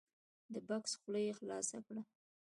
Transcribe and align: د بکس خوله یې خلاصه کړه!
د 0.53 0.55
بکس 0.67 0.91
خوله 0.99 1.19
یې 1.27 1.33
خلاصه 1.39 1.77
کړه! 1.85 2.01